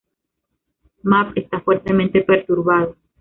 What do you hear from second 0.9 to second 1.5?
Mab